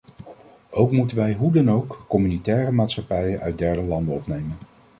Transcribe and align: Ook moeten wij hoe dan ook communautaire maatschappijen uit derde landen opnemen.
Ook 0.69 0.91
moeten 0.91 1.17
wij 1.17 1.33
hoe 1.33 1.51
dan 1.51 1.71
ook 1.71 2.05
communautaire 2.07 2.71
maatschappijen 2.71 3.39
uit 3.39 3.57
derde 3.57 3.81
landen 3.81 4.13
opnemen. 4.15 4.57